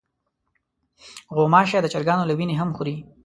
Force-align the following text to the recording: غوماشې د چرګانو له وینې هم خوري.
غوماشې 1.35 1.79
د 1.81 1.87
چرګانو 1.93 2.27
له 2.29 2.33
وینې 2.37 2.55
هم 2.57 2.69
خوري. 2.75 2.95